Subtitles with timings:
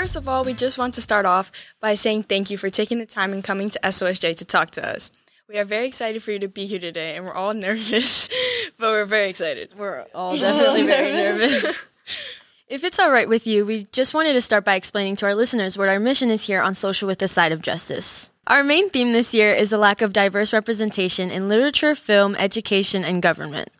[0.00, 2.98] First of all, we just want to start off by saying thank you for taking
[2.98, 5.12] the time and coming to SOSJ to talk to us.
[5.46, 8.30] We are very excited for you to be here today, and we're all nervous,
[8.78, 9.72] but we're very excited.
[9.76, 11.78] We're all definitely very nervous.
[12.66, 15.34] If it's all right with you, we just wanted to start by explaining to our
[15.34, 18.30] listeners what our mission is here on Social with the Side of Justice.
[18.46, 23.04] Our main theme this year is the lack of diverse representation in literature, film, education,
[23.04, 23.70] and government.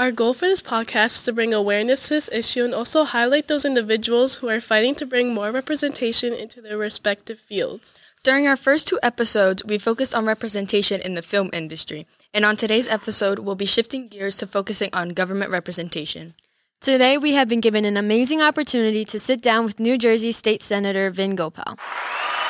[0.00, 3.48] Our goal for this podcast is to bring awareness to this issue and also highlight
[3.48, 8.00] those individuals who are fighting to bring more representation into their respective fields.
[8.22, 12.56] During our first two episodes, we focused on representation in the film industry, and on
[12.56, 16.32] today's episode, we'll be shifting gears to focusing on government representation.
[16.80, 20.62] Today, we have been given an amazing opportunity to sit down with New Jersey State
[20.62, 21.76] Senator Vin Gopal.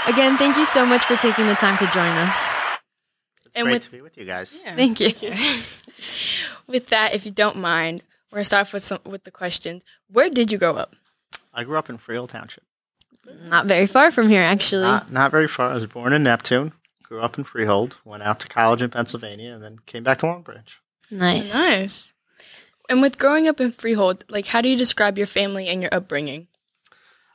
[0.06, 2.59] Again, thank you so much for taking the time to join us.
[3.50, 4.60] It's And great with- to be with you guys.
[4.64, 5.10] Thank you.
[6.66, 9.82] With that, if you don't mind, we're gonna start off with some with the questions.
[10.08, 10.94] Where did you grow up?
[11.52, 12.62] I grew up in Freehold Township.
[13.48, 14.82] Not very far from here, actually.
[14.86, 15.70] Not, not very far.
[15.70, 19.52] I was born in Neptune, grew up in Freehold, went out to college in Pennsylvania,
[19.52, 20.80] and then came back to Long Branch.
[21.10, 21.54] nice.
[21.56, 22.14] Nice.
[22.88, 25.92] And with growing up in Freehold, like how do you describe your family and your
[25.92, 26.46] upbringing?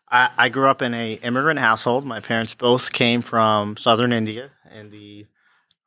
[0.10, 2.06] I, I grew up in a immigrant household.
[2.06, 5.26] My parents both came from southern India in the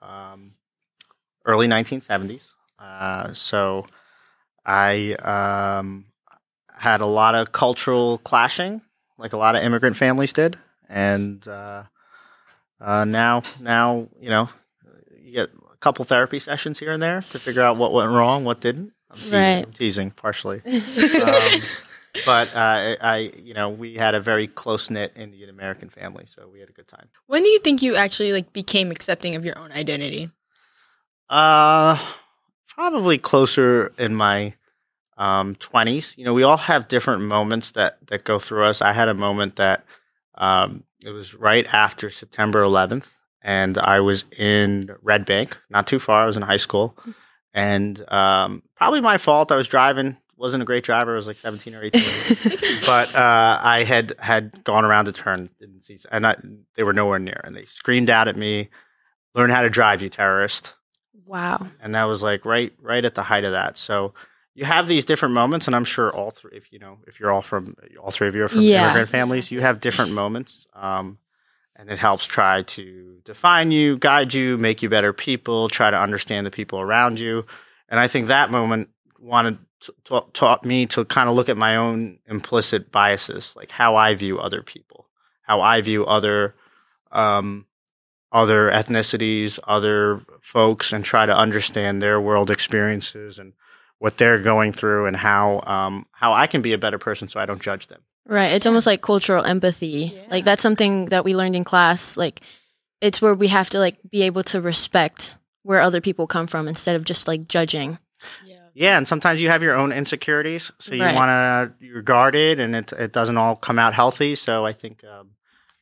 [0.02, 0.54] um,
[1.44, 2.54] early 1970s.
[2.78, 3.86] Uh, so
[4.64, 6.04] I um,
[6.76, 8.82] had a lot of cultural clashing,
[9.16, 10.56] like a lot of immigrant families did,
[10.88, 11.84] and uh,
[12.80, 14.48] uh, now now you know
[15.20, 18.44] you get a couple therapy sessions here and there to figure out what went wrong,
[18.44, 18.92] what didn't.
[19.10, 19.64] I'm teasing, Right.
[19.64, 20.62] I'm teasing partially.
[20.66, 21.62] um,
[22.26, 26.48] but uh, I, you know, we had a very close knit Indian American family, so
[26.52, 27.08] we had a good time.
[27.26, 30.30] When do you think you actually like became accepting of your own identity?
[31.28, 31.98] Uh,
[32.68, 34.54] probably closer in my
[35.18, 36.16] um, 20s.
[36.16, 38.80] You know, we all have different moments that that go through us.
[38.80, 39.84] I had a moment that
[40.34, 43.12] um, it was right after September 11th,
[43.42, 46.22] and I was in Red Bank, not too far.
[46.22, 46.96] I was in high school,
[47.52, 49.52] and um, probably my fault.
[49.52, 50.16] I was driving.
[50.38, 51.12] Wasn't a great driver.
[51.12, 52.00] I was like 17 or 18.
[52.86, 56.36] but uh, I had had gone around to turn, didn't see, and I,
[56.76, 58.68] they were nowhere near, and they screamed out at me,
[59.34, 60.74] "Learn how to drive, you terrorist!"
[61.26, 61.66] Wow.
[61.82, 63.76] And that was like right, right at the height of that.
[63.76, 64.14] So
[64.54, 67.30] you have these different moments, and I'm sure all three, if you know, if you're
[67.30, 68.84] all from, all three of you are from Yeah.
[68.84, 71.18] immigrant families, you have different moments, um,
[71.76, 75.98] and it helps try to define you, guide you, make you better people, try to
[76.00, 77.44] understand the people around you.
[77.88, 78.88] And I think that moment
[79.20, 79.58] wanted
[80.04, 84.14] ta- taught me to kind of look at my own implicit biases, like how I
[84.14, 85.06] view other people,
[85.42, 86.54] how I view other
[87.10, 87.66] um,
[88.30, 93.54] other ethnicities, other folks, and try to understand their world experiences and
[93.98, 97.40] what they're going through, and how um, how I can be a better person, so
[97.40, 98.02] I don't judge them.
[98.26, 98.52] Right.
[98.52, 100.14] It's almost like cultural empathy.
[100.30, 102.16] Like that's something that we learned in class.
[102.16, 102.42] Like
[103.00, 106.68] it's where we have to like be able to respect where other people come from
[106.68, 107.98] instead of just like judging.
[108.78, 108.96] Yeah.
[108.96, 111.14] And sometimes you have your own insecurities, so you Right.
[111.14, 114.34] want to you're guarded, and it it doesn't all come out healthy.
[114.36, 115.30] So I think um,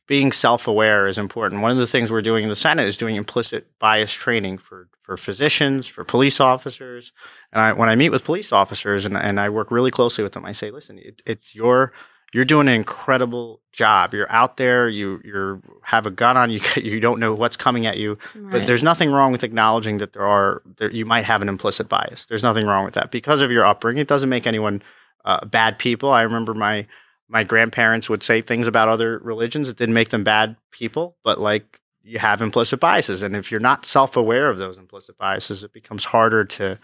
[0.07, 1.61] being self aware is important.
[1.61, 4.87] One of the things we're doing in the Senate is doing implicit bias training for
[5.03, 7.13] for physicians, for police officers,
[7.53, 10.33] and I, when I meet with police officers and and I work really closely with
[10.33, 11.93] them, I say, listen, it, it's your
[12.33, 14.13] you're doing an incredible job.
[14.13, 14.89] You're out there.
[14.89, 16.59] You you're have a gun on you.
[16.75, 18.17] You don't know what's coming at you.
[18.35, 21.87] But there's nothing wrong with acknowledging that there are there, you might have an implicit
[21.89, 22.25] bias.
[22.25, 24.01] There's nothing wrong with that because of your upbringing.
[24.01, 24.81] It doesn't make anyone
[25.25, 26.09] uh, bad people.
[26.09, 26.85] I remember my
[27.29, 31.39] my grandparents would say things about other religions that didn't make them bad people, but
[31.39, 35.63] like you have implicit biases, and if you're not self aware of those implicit biases,
[35.63, 36.79] it becomes harder to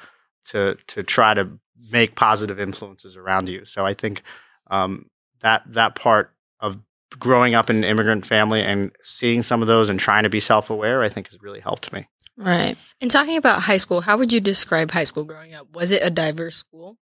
[0.50, 1.50] to to try to
[1.92, 3.66] make positive influences around you.
[3.66, 4.22] So I think
[4.70, 5.10] um,
[5.44, 6.80] that that part of
[7.20, 10.40] growing up in an immigrant family and seeing some of those and trying to be
[10.40, 12.08] self aware, I think has really helped me.
[12.36, 12.76] Right.
[13.00, 15.74] And talking about high school, how would you describe high school growing up?
[15.76, 16.98] Was it a diverse school?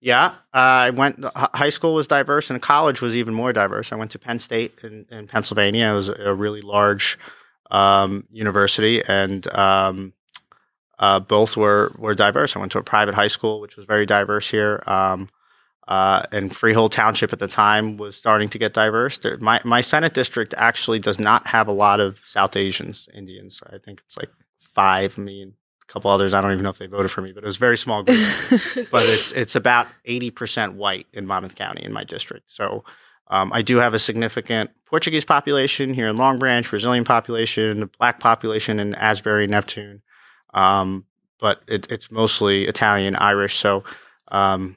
[0.00, 1.24] Yeah, uh, I went.
[1.34, 3.92] High school was diverse, and college was even more diverse.
[3.92, 5.90] I went to Penn State in, in Pennsylvania.
[5.90, 7.18] It was a really large
[7.70, 10.12] um, university, and um,
[10.98, 12.54] uh, both were were diverse.
[12.54, 14.82] I went to a private high school, which was very diverse here.
[14.86, 15.28] Um,
[15.88, 19.18] uh, and Freehold Township at the time was starting to get diverse.
[19.18, 23.62] There, my my Senate district actually does not have a lot of South Asians, Indians.
[23.72, 25.16] I think it's like five.
[25.16, 25.52] Me and
[25.88, 26.34] a couple others.
[26.34, 28.02] I don't even know if they voted for me, but it was a very small
[28.02, 28.18] group
[28.90, 32.50] but it's it's about eighty percent white in Monmouth County in my district.
[32.50, 32.84] So
[33.28, 38.18] um, I do have a significant Portuguese population here in Long Branch, Brazilian population, black
[38.18, 40.02] population in Asbury, Neptune,
[40.54, 41.04] um,
[41.40, 43.56] but it, it's mostly Italian, Irish.
[43.56, 43.84] So
[44.28, 44.76] um,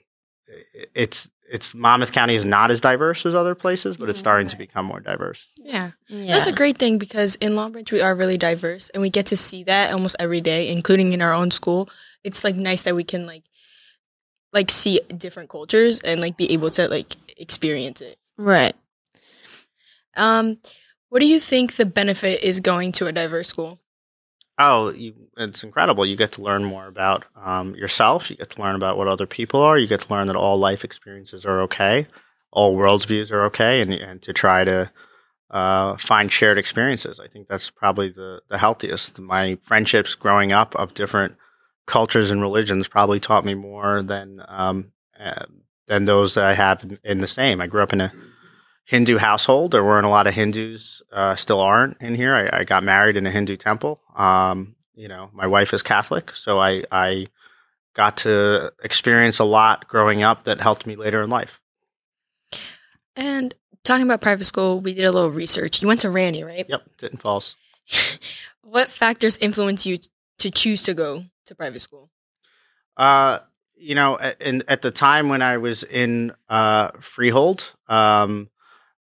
[0.96, 4.58] it's it's Monmouth County is not as diverse as other places, but it's starting to
[4.58, 5.48] become more diverse.
[5.58, 5.92] Yeah.
[6.08, 6.34] Yeah.
[6.34, 9.26] That's a great thing because in Long Branch we are really diverse and we get
[9.28, 11.90] to see that almost every day, including in our own school.
[12.24, 13.44] It's like nice that we can like
[14.54, 18.18] like see different cultures and like be able to like experience it.
[18.38, 18.76] right.
[20.16, 20.58] Um
[21.10, 23.80] what do you think the benefit is going to a diverse school?
[24.62, 26.06] Oh, you, it's incredible.
[26.06, 28.30] You get to learn more about um, yourself.
[28.30, 29.78] You get to learn about what other people are.
[29.78, 32.08] You get to learn that all life experiences are okay,
[32.52, 34.92] all worldviews are okay, and, and to try to
[35.50, 37.22] uh, find shared experiences.
[37.22, 39.18] I think that's probably the, the healthiest.
[39.18, 41.38] My friendships growing up of different
[41.86, 45.46] cultures and religions probably taught me more than um, uh,
[45.88, 47.62] than those that I have in, in the same.
[47.62, 48.12] I grew up in a
[48.90, 49.70] Hindu household.
[49.70, 52.34] There weren't a lot of Hindus, uh, still aren't in here.
[52.34, 54.02] I, I got married in a Hindu temple.
[54.16, 57.28] Um, you know, my wife is Catholic, so I, I
[57.94, 61.62] got to experience a lot growing up that helped me later in life.
[63.16, 63.54] And
[63.84, 65.84] talking about private school, we did a little research.
[65.84, 66.66] You went to Ranney, right?
[66.68, 67.56] Yep, Tinton Falls.
[68.62, 69.98] What factors influence you
[70.38, 72.12] to choose to go to private school?
[72.96, 73.40] Uh,
[73.76, 78.52] you know, at, in, at the time when I was in uh, Freehold, um,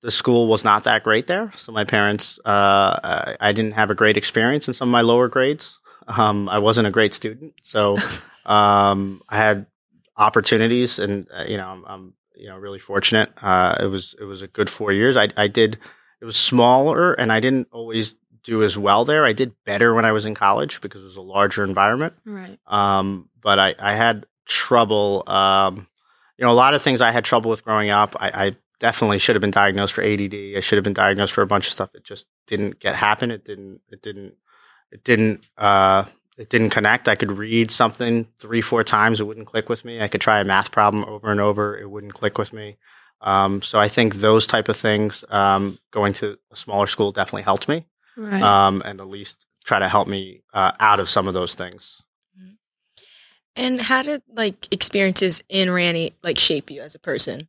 [0.05, 1.51] the school was not that great there.
[1.57, 5.01] So my parents, uh, I, I didn't have a great experience in some of my
[5.01, 5.81] lower grades.
[6.07, 7.97] Um, I wasn't a great student, so
[8.47, 9.65] um, I had
[10.19, 13.33] opportunities, and uh, you know, I'm, I'm you know really fortunate.
[13.41, 15.17] Uh, it was it was a good four years.
[15.17, 15.79] I I did
[16.21, 19.25] it was smaller, and I didn't always do as well there.
[19.25, 22.13] I did better when I was in college because it was a larger environment.
[22.27, 22.59] Right.
[22.67, 25.25] Um, but I, I had trouble.
[25.27, 25.87] Um,
[26.37, 28.15] you know, a lot of things I had trouble with growing up.
[28.21, 30.35] I, I definitely should have been diagnosed for ADD.
[30.57, 31.91] I should have been diagnosed for a bunch of stuff.
[31.95, 33.31] It just didn't get happen.
[33.31, 33.81] It didn't.
[33.91, 34.35] It didn't.
[34.91, 35.47] It didn't.
[35.57, 36.05] Uh,
[36.37, 37.09] it didn't connect.
[37.09, 39.21] I could read something three, four times.
[39.21, 40.01] It wouldn't click with me.
[40.03, 41.79] I could try a math problem over and over.
[41.79, 42.77] It wouldn't click with me.
[43.21, 47.43] Um, so I think those type of things, um, going to a smaller school definitely
[47.43, 47.87] helped me,
[48.17, 48.43] Right.
[48.43, 52.03] um, and at least try to help me uh, out of some of those things.
[53.57, 57.49] And how did like experiences in Ranney like shape you as a person?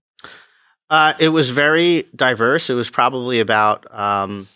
[0.89, 2.69] Uh, it was very diverse.
[2.69, 4.47] It was probably about um,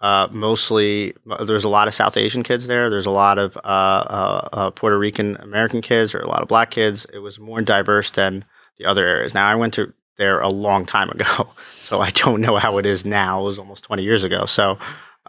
[0.00, 1.14] uh, mostly
[1.46, 2.90] there's a lot of South Asian kids there.
[2.90, 6.48] There's a lot of uh, uh, uh, Puerto Rican American kids, or a lot of
[6.48, 7.06] black kids.
[7.12, 8.44] It was more diverse than
[8.78, 9.34] the other areas.
[9.34, 12.86] Now I went to there a long time ago, so I don't know how it
[12.86, 13.40] is now.
[13.40, 14.46] It was almost 20 years ago.
[14.46, 14.78] So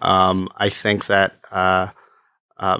[0.01, 1.89] um, I think that uh,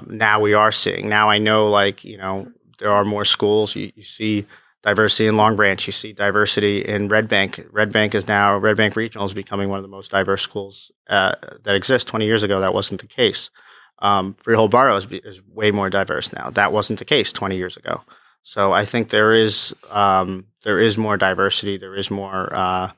[0.06, 1.08] now we are seeing.
[1.08, 3.76] Now I know, like you know, there are more schools.
[3.76, 4.46] You, you see
[4.86, 5.84] diversity in Long Branch.
[5.86, 7.60] You see diversity in Red Bank.
[7.72, 10.92] Red Bank is now Red Bank Regional is becoming one of the most diverse schools
[11.10, 11.34] uh,
[11.64, 12.06] that exist.
[12.08, 13.50] Twenty years ago, that wasn't the case.
[13.98, 16.50] Um, Freehold Borough is, is way more diverse now.
[16.50, 18.02] That wasn't the case twenty years ago.
[18.42, 21.78] So I think there is um, there is more diversity.
[21.78, 22.90] There is more uh,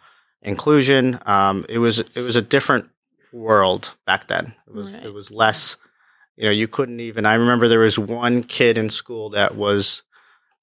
[0.42, 1.18] inclusion.
[1.24, 2.88] Um, it was it was a different
[3.32, 4.54] world back then.
[4.66, 5.04] It was Right.
[5.06, 5.76] it was less.
[6.36, 7.26] You know, you couldn't even.
[7.26, 10.02] I remember there was one kid in school that was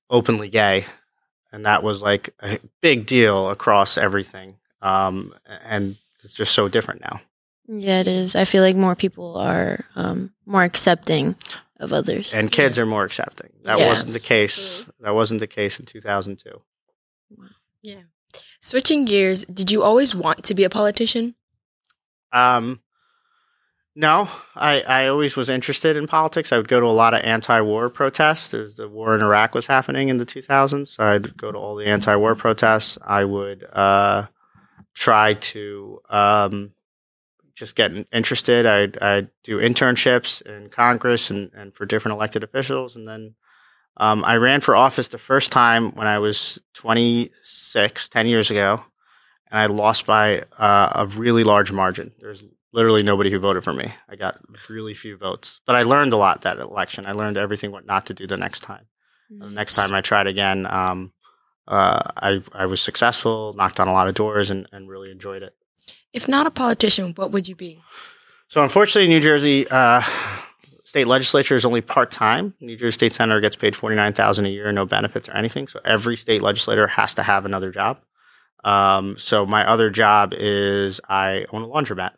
[0.10, 0.86] openly gay,
[1.56, 4.58] and that was like a big deal across everything.
[4.82, 7.22] Um, and it's just so different now.
[7.66, 8.36] Yeah, it is.
[8.36, 11.36] I feel like more people are um, more accepting
[11.80, 12.34] of others.
[12.34, 13.52] And kids are more accepting.
[13.64, 14.86] That wasn't the case.
[15.00, 16.62] That wasn't the case in 2002.
[17.82, 18.02] Yeah.
[18.60, 21.36] Switching gears, did you always want to be a politician?
[22.34, 22.82] Um,
[23.96, 26.52] no, I, I always was interested in politics.
[26.52, 28.50] I would go to a lot of anti-war protests.
[28.50, 31.76] There's the war in Iraq was happening in the 2000s, so I'd go to all
[31.76, 32.98] the anti-war protests.
[33.02, 34.26] I would uh,
[34.96, 36.74] try to um,
[37.54, 38.66] just get interested.
[38.66, 43.36] I'd, I'd do internships in Congress and, and for different elected officials, and then
[43.96, 48.84] um, I ran for office the first time when I was 26, 10 years ago,
[49.50, 52.12] and I lost by uh, a really large margin.
[52.20, 52.44] There's
[52.76, 53.92] literally nobody who voted for me.
[54.10, 54.38] I got
[54.70, 57.06] really few votes, but I learned a lot that election.
[57.06, 58.86] I learned everything what not to do the next time.
[59.30, 61.12] The next time I tried again, um,
[61.68, 65.42] uh, I I was successful, knocked on a lot of doors, and, and really enjoyed
[65.42, 65.56] it.
[66.14, 67.82] If not a politician, what would you be?
[68.50, 70.04] So unfortunately, New Jersey uh,
[70.84, 72.54] state legislature is only part time.
[72.60, 75.68] New Jersey State Senator gets paid forty nine thousand a year, no benefits or anything.
[75.68, 78.00] So every state legislator has to have another job.
[78.64, 82.12] Um, so my other job is I own a laundromat.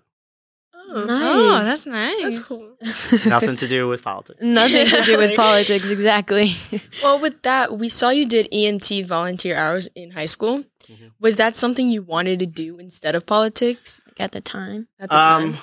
[0.90, 1.86] Oh, Nice.
[1.86, 2.22] nice.
[2.22, 2.78] that's cool.
[3.28, 4.40] Nothing to do with politics.
[4.42, 6.52] Nothing to do with politics, exactly.
[7.04, 10.64] Well, with that, we saw you did EMT volunteer hours in high school.
[10.90, 11.12] Mhm.
[11.20, 14.88] Was that something you wanted to do instead of politics At the time.
[15.00, 15.44] at the time?
[15.46, 15.58] Um,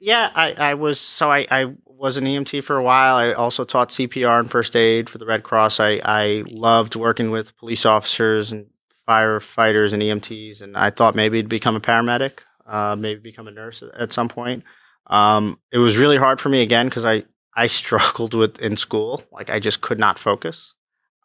[0.00, 3.16] yeah, I, I was so I, I was an EMT for a while.
[3.16, 5.80] I also taught CPR and first aid for the Red Cross.
[5.80, 8.66] I, I loved working with police officers and
[9.08, 13.50] firefighters and EMTs, and I thought maybe to become a paramedic, uh, maybe become a
[13.50, 14.64] nurse at some point.
[15.06, 19.22] Um, it was really hard for me again because I I struggled with in school.
[19.32, 20.74] Like I just could not focus.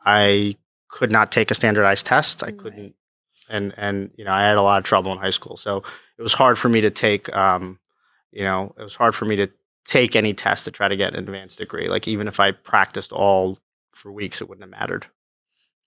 [0.05, 0.55] I
[0.87, 2.43] could not take a standardized test.
[2.43, 2.95] I couldn't,
[3.49, 5.57] and and you know I had a lot of trouble in high school.
[5.57, 5.83] So
[6.17, 7.33] it was hard for me to take.
[7.35, 7.79] Um,
[8.31, 9.49] you know, it was hard for me to
[9.85, 11.89] take any test to try to get an advanced degree.
[11.89, 13.57] Like even if I practiced all
[13.91, 15.07] for weeks, it wouldn't have mattered.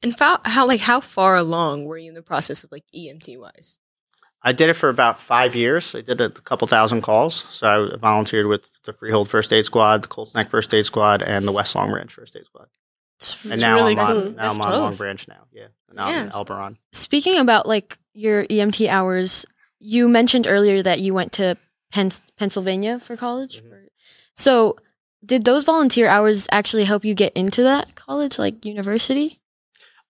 [0.02, 3.38] And how, how like how far along were you in the process of like EMT
[3.38, 3.78] wise?
[4.44, 5.94] I did it for about five years.
[5.94, 7.44] I did a couple thousand calls.
[7.50, 11.22] So I volunteered with the Freehold First Aid Squad, the Colts Neck First Aid Squad,
[11.22, 12.66] and the West Long Branch First Aid Squad.
[13.50, 14.16] and now really I'm cool.
[14.28, 14.94] on now I'm on Long.
[14.96, 15.44] Branch now.
[15.52, 15.66] Yeah.
[15.92, 16.76] Now I'm in Elberon.
[16.92, 19.46] Speaking about like your EMT hours,
[19.78, 21.56] you mentioned earlier that you went to
[21.92, 23.62] Penn- Pennsylvania for college.
[23.62, 23.68] Mhm.
[23.68, 23.88] For-
[24.34, 24.76] so,
[25.24, 29.38] did those volunteer hours actually help you get into that college, like university?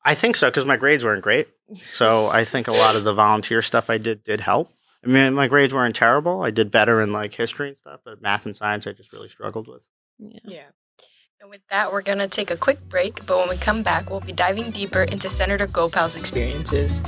[0.05, 1.49] I think so because my grades weren't great.
[1.77, 4.71] So I think a lot of the volunteer stuff I did did help.
[5.05, 6.43] I mean, my grades weren't terrible.
[6.43, 9.29] I did better in like history and stuff, but math and science I just really
[9.29, 9.87] struggled with.
[10.19, 10.39] Yeah.
[10.45, 10.65] Yeah.
[11.41, 14.11] And with that, we're going to take a quick break, but when we come back,
[14.11, 17.03] we'll be diving deeper into Senator Gopal's experiences.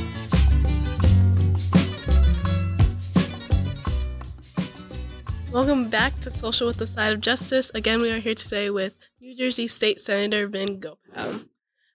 [5.52, 7.71] Welcome back to Social with the Side of Justice.
[7.75, 11.42] Again, we are here today with New Jersey State Senator Vin Gopal.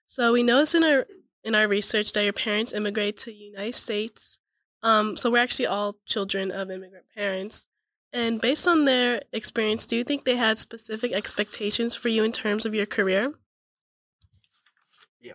[0.06, 1.06] So we noticed in our
[1.44, 4.38] in our research that your parents immigrated to the United States.
[4.82, 7.68] Um, so we're actually all children of immigrant parents.
[8.12, 12.32] And based on their experience, do you think they had specific expectations for you in
[12.32, 13.32] terms of your career?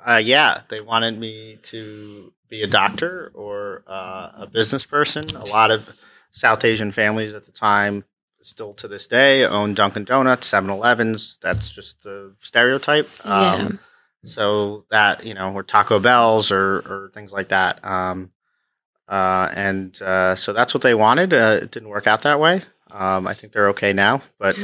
[0.06, 5.26] Uh, yeah, they wanted me to be a doctor or uh, a business person.
[5.36, 5.96] A lot of
[6.32, 8.04] South Asian families at the time,
[8.42, 11.38] still to this day, own Dunkin' Donuts, 7 Elevens.
[11.42, 13.10] That's just the stereotype.
[13.24, 13.70] Yeah.
[14.26, 17.86] So that, you know, or Taco Bells or, or things like that.
[17.86, 18.30] Um,
[19.08, 21.34] uh, and uh, so that's what they wanted.
[21.34, 22.62] Uh, it didn't work out that way.
[22.92, 24.58] Um, I think they're okay now, but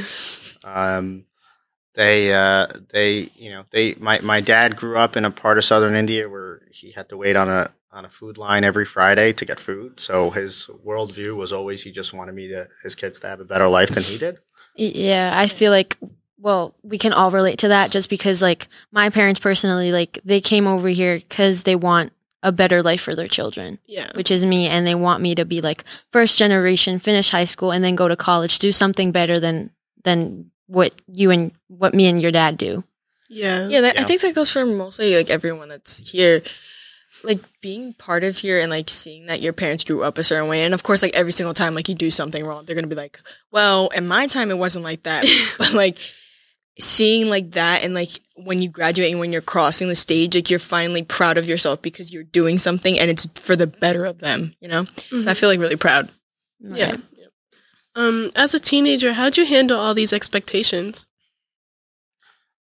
[0.64, 1.26] um,
[1.94, 5.66] they uh, they you know they my my dad grew up in a part of
[5.66, 9.34] southern India where he had to wait on a on a food line every Friday
[9.34, 10.00] to get food.
[10.00, 13.46] So his worldview was always he just wanted me to his kids to have a
[13.46, 14.38] better life than he did.
[14.76, 15.98] Yeah, I feel like
[16.42, 20.42] well, we can all relate to that just because like my parents personally like they
[20.42, 22.12] came over here cuz they want
[22.44, 24.10] a better life for their children, Yeah.
[24.16, 27.72] which is me and they want me to be like first generation, finish high school
[27.72, 29.70] and then go to college, do something better than
[30.04, 32.84] than what you and what me and your dad do.
[33.30, 33.68] Yeah.
[33.68, 36.42] Yeah, that, I think that goes for mostly like everyone that's here.
[37.24, 40.50] Like being part of here and like seeing that your parents grew up a certain
[40.50, 42.88] way, and of course, like every single time like you do something wrong, they're gonna
[42.88, 43.20] be like,
[43.52, 45.24] "Well, in my time, it wasn't like that."
[45.60, 46.00] but like
[46.80, 50.50] seeing like that, and like when you graduate and when you're crossing the stage, like
[50.50, 54.20] you're finally proud of yourself because you're doing something and it's for the better of
[54.20, 54.56] them.
[54.60, 56.10] You know, so I feel like really proud.
[56.60, 56.96] Yeah.
[57.18, 57.26] yeah.
[57.96, 61.10] Um, as a teenager, how'd you handle all these expectations?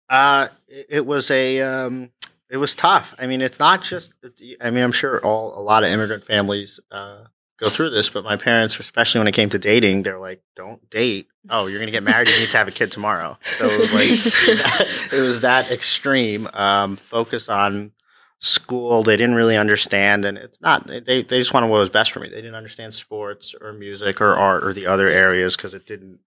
[0.08, 2.10] Uh, it, it was a um,
[2.50, 3.14] it was tough.
[3.18, 4.14] I mean, it's not just.
[4.60, 7.24] I mean, I'm sure all a lot of immigrant families uh,
[7.62, 10.88] go through this, but my parents, especially when it came to dating, they're like, "Don't
[10.90, 11.28] date.
[11.50, 12.28] Oh, you're gonna get married.
[12.28, 16.48] You need to have a kid tomorrow." So it was like it was that extreme.
[16.52, 17.92] Um, focus on
[18.40, 19.02] school.
[19.02, 20.86] They didn't really understand, and it's not.
[20.86, 22.28] They they just wanted what was best for me.
[22.28, 26.18] They didn't understand sports or music or art or the other areas because it didn't.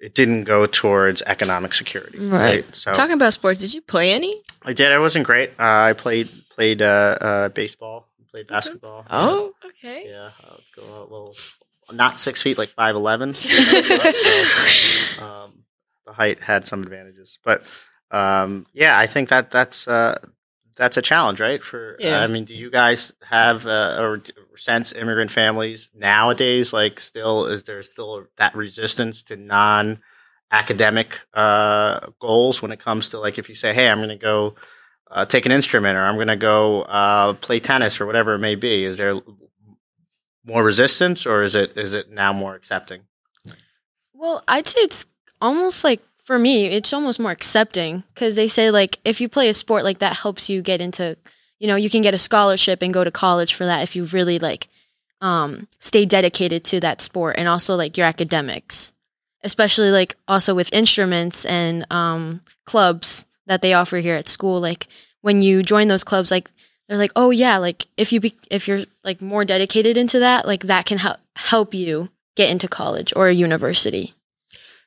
[0.00, 2.64] It didn't go towards economic security, Right.
[2.64, 2.74] right?
[2.74, 4.34] So Talking about sports, did you play any?
[4.62, 4.92] I did.
[4.92, 5.50] I wasn't great.
[5.60, 9.04] Uh, I played played uh, uh, baseball, played basketball.
[9.10, 10.08] Oh, okay.
[10.08, 10.30] yeah.
[10.44, 11.36] I'll go out a little,
[11.92, 13.30] not six feet, like five eleven.
[15.20, 15.64] um,
[16.06, 17.62] the height had some advantages, but
[18.10, 20.18] um, yeah, I think that that's uh,
[20.76, 21.62] that's a challenge, right?
[21.62, 22.20] For Yeah.
[22.20, 24.22] I mean, do you guys have uh, or
[24.56, 26.72] sense immigrant families nowadays?
[26.72, 30.00] Like, still is there still that resistance to non
[30.50, 34.16] academic uh, goals when it comes to like if you say, "Hey, I'm going to
[34.16, 34.54] go
[35.10, 38.38] uh, take an instrument," or "I'm going to go uh, play tennis," or whatever it
[38.38, 38.84] may be?
[38.84, 39.20] Is there
[40.44, 43.02] more resistance, or is it is it now more accepting?
[44.12, 45.06] Well, I'd say it's
[45.40, 49.48] almost like for me, it's almost more accepting because they say like if you play
[49.48, 51.16] a sport like that helps you get into,
[51.58, 54.04] you know, you can get a scholarship and go to college for that if you
[54.04, 54.68] really like
[55.20, 58.92] um stay dedicated to that sport and also like your academics.
[59.42, 64.86] Especially like also with instruments and um clubs that they offer here at school like
[65.22, 66.50] when you join those clubs like
[66.90, 70.44] they're like, "Oh yeah, like if you be if you're like more dedicated into that,
[70.44, 74.12] like that can help help you get into college or a university."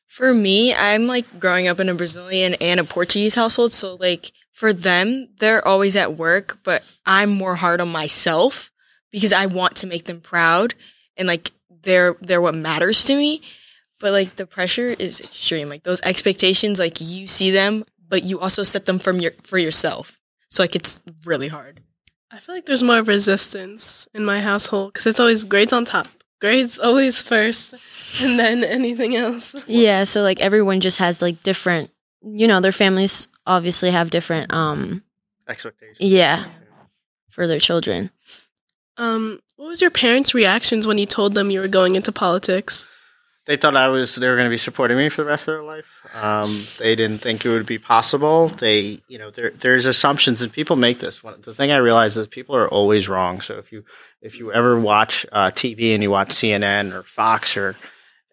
[0.05, 4.33] For me, I'm like growing up in a Brazilian and a Portuguese household, so like
[4.51, 8.69] for them, they're always at work, but I'm more hard on myself
[9.09, 10.73] because I want to make them proud
[11.15, 11.51] and like
[11.83, 13.41] they're they're what matters to me.
[14.01, 15.69] But like the pressure is extreme.
[15.69, 19.57] Like those expectations, like you see them, but you also set them from your for
[19.57, 20.19] yourself.
[20.49, 21.81] So like it's really hard.
[22.29, 26.05] I feel like there's more resistance in my household because it's always grades on top.
[26.39, 27.73] Grades always first,
[28.23, 29.55] and then anything else.
[29.65, 31.89] Yeah, so like everyone just has like different,
[32.21, 35.01] you know, their families obviously have different, um,
[35.47, 35.97] Expectations.
[35.99, 36.45] yeah,
[37.31, 38.11] for their children.
[38.97, 42.91] Um, what was your parents' reactions when you told them you were going into politics?
[43.45, 44.15] They thought I was.
[44.15, 45.85] They were going to be supporting me for the rest of their life.
[46.13, 48.47] Um, they didn't think it would be possible.
[48.47, 51.23] They, you know, there, there's assumptions, and people make this.
[51.23, 53.41] One, the thing I realize is people are always wrong.
[53.41, 53.83] So if you
[54.21, 57.75] if you ever watch uh, TV and you watch CNN or Fox or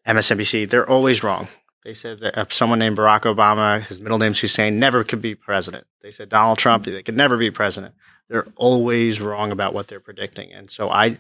[0.07, 1.49] MSNBC, they're always wrong.
[1.83, 5.35] They said that if someone named Barack Obama, his middle name's Hussein, never could be
[5.35, 5.87] president.
[6.03, 7.95] They said Donald Trump, they could never be president.
[8.29, 11.19] They're always wrong about what they're predicting, and so I.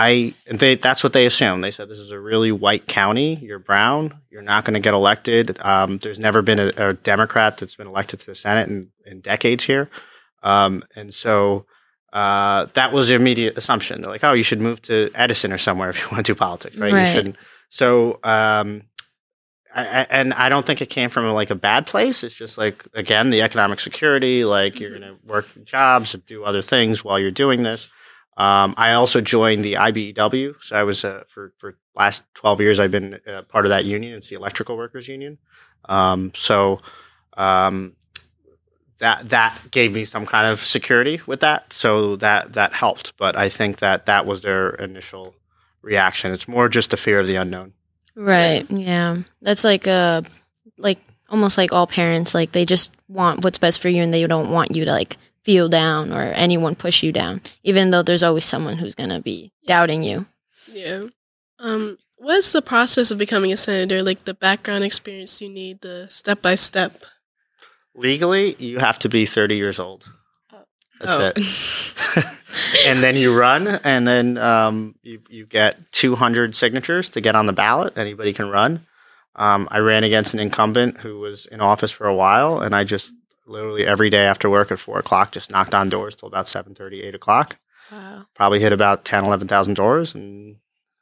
[0.00, 1.64] I they that's what they assumed.
[1.64, 3.34] They said this is a really white county.
[3.34, 4.14] You're brown.
[4.30, 5.58] You're not going to get elected.
[5.60, 9.20] Um, there's never been a, a, Democrat that's been elected to the Senate in, in
[9.20, 9.90] decades here,
[10.44, 11.66] um, and so
[12.12, 14.00] uh, that was the immediate assumption.
[14.00, 16.38] They're like, oh, you should move to Edison or somewhere if you want to do
[16.38, 16.92] politics, right?
[16.92, 17.08] Right.
[17.08, 17.36] You shouldn't.
[17.68, 18.82] So, um,
[19.74, 22.22] I, I, and I don't think it came from like a bad place.
[22.22, 24.44] It's just like again the economic security.
[24.44, 27.92] Like you're going to work jobs and do other things while you're doing this.
[28.38, 32.78] Um, I also joined the IBEW, so I was uh, for for last twelve years.
[32.78, 34.14] I've been uh, part of that union.
[34.14, 35.38] It's the Electrical Workers Union.
[35.88, 36.80] Um, so
[37.36, 37.96] um,
[38.98, 41.72] that that gave me some kind of security with that.
[41.72, 43.16] So that that helped.
[43.16, 45.34] But I think that that was their initial
[45.82, 46.32] reaction.
[46.32, 47.72] It's more just the fear of the unknown.
[48.14, 48.68] Right.
[48.70, 49.18] Yeah.
[49.42, 50.22] That's like uh
[50.76, 54.26] like almost like all parents like they just want what's best for you and they
[54.26, 58.22] don't want you to like feel down or anyone push you down even though there's
[58.22, 60.26] always someone who's going to be doubting you.
[60.72, 61.04] Yeah.
[61.58, 64.02] Um, what is the process of becoming a senator?
[64.02, 67.02] Like the background experience you need, the step by step.
[67.94, 70.04] Legally, you have to be thirty years old.
[71.00, 71.32] That's Oh.
[71.34, 72.24] it.
[72.86, 77.46] and then you run, and then um, you you get 200 signatures to get on
[77.46, 77.96] the ballot.
[77.96, 78.84] Anybody can run.
[79.36, 82.82] Um, I ran against an incumbent who was in office for a while, and I
[82.84, 83.12] just
[83.48, 87.02] literally every day after work at four o'clock just knocked on doors till about 7:30,
[87.04, 87.58] 8 o'clock.
[87.90, 88.26] Wow.
[88.34, 90.56] Probably hit about 10, 11,000 doors, and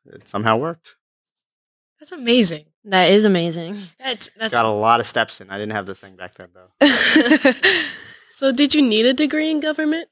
[0.07, 0.97] it somehow worked.
[1.99, 2.67] That's amazing.
[2.85, 3.77] That is amazing.
[3.99, 5.51] That's that's Got a lot of steps in.
[5.51, 7.53] I didn't have the thing back then though.
[8.37, 10.11] So, did you need a degree in government?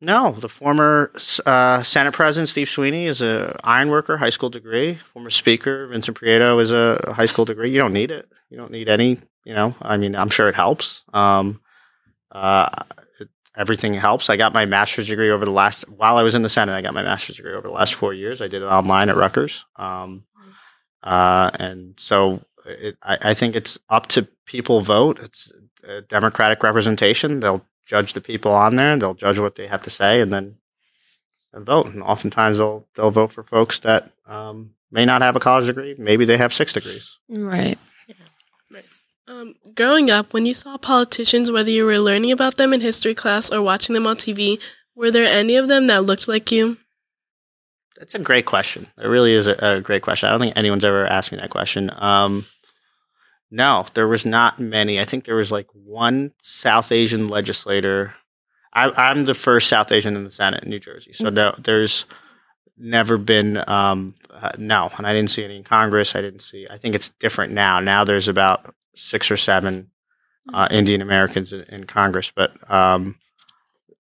[0.00, 1.12] No, the former
[1.44, 4.94] uh, Senate President Steve Sweeney is a ironworker, high school degree.
[4.94, 7.70] Former Speaker Vincent Prieto is a high school degree.
[7.70, 8.30] You don't need it.
[8.48, 9.18] You don't need any.
[9.44, 11.04] You know, I mean, I'm sure it helps.
[11.12, 11.60] Um,
[12.30, 12.68] uh,
[13.18, 14.30] it, everything helps.
[14.30, 16.74] I got my master's degree over the last while I was in the Senate.
[16.74, 18.40] I got my master's degree over the last four years.
[18.40, 20.24] I did it online at Rutgers, um,
[21.02, 25.18] uh, and so it, I, I think it's up to people vote.
[25.18, 25.50] It's
[26.08, 27.40] democratic representation.
[27.40, 28.96] They'll judge the people on there.
[28.96, 30.56] They'll judge what they have to say, and then
[31.52, 31.86] and vote.
[31.86, 35.96] And oftentimes they'll they'll vote for folks that um, may not have a college degree.
[35.98, 37.18] Maybe they have six degrees.
[37.28, 37.78] Right.
[39.26, 43.14] Um, growing up, when you saw politicians, whether you were learning about them in history
[43.14, 44.58] class or watching them on TV,
[44.94, 46.78] were there any of them that looked like you?
[47.98, 48.86] That's a great question.
[48.96, 50.28] It really is a, a great question.
[50.28, 51.90] I don't think anyone's ever asked me that question.
[51.98, 52.42] Um,
[53.50, 55.00] no, there was not many.
[55.00, 58.14] I think there was like one South Asian legislator.
[58.72, 62.06] I, I'm the first South Asian in the Senate in New Jersey, so no, there's
[62.76, 66.14] never been um, uh, no, and I didn't see any in Congress.
[66.14, 66.66] I didn't see.
[66.70, 67.80] I think it's different now.
[67.80, 69.90] Now there's about six or seven
[70.52, 73.16] uh, Indian Americans in, in Congress, but um,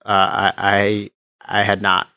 [0.05, 1.11] uh, I,
[1.47, 2.07] I I had not.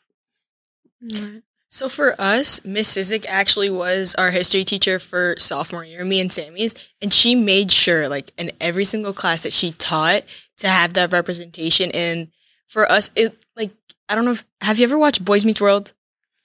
[1.73, 6.31] So for us, Miss Sizik actually was our history teacher for sophomore year, me and
[6.31, 10.23] Sammy's, and she made sure, like in every single class that she taught,
[10.57, 11.89] to have that representation.
[11.91, 12.27] And
[12.67, 13.71] for us, it like
[14.09, 15.93] I don't know if have you ever watched Boys Meets World?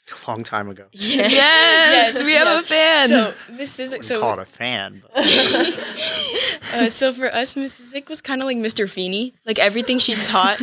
[0.08, 0.84] A long time ago.
[0.92, 1.32] Yes,
[2.14, 3.08] Yes, we have a fan.
[3.08, 5.02] So Miss Sizik, Wouldn't so call it a fan.
[5.02, 5.10] But
[6.76, 8.88] uh, so for us, Miss Zick was kind of like Mr.
[8.88, 9.34] Feeney.
[9.44, 10.62] Like everything she taught,